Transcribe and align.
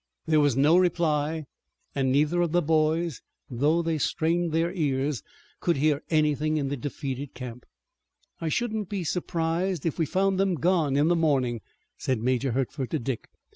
There 0.25 0.39
was 0.39 0.57
no 0.57 0.77
reply 0.77 1.45
and 1.93 2.11
neither 2.11 2.41
of 2.41 2.53
the 2.53 2.61
boys, 2.63 3.21
although 3.51 3.83
they 3.83 3.99
strained 3.99 4.55
ears, 4.55 5.21
could 5.59 5.77
hear 5.77 6.01
anything 6.09 6.57
in 6.57 6.69
the 6.69 6.75
defeated 6.75 7.35
camp. 7.35 7.67
"I 8.39 8.49
shouldn't 8.49 8.89
be 8.89 9.03
surprised 9.03 9.85
if 9.85 9.99
we 9.99 10.07
found 10.07 10.39
them 10.39 10.55
gone 10.55 10.97
in 10.97 11.07
the 11.07 11.15
morning," 11.15 11.61
said 11.99 12.19
Major 12.19 12.53
Hertford 12.53 12.89
to 12.89 12.97
Dick. 12.97 13.29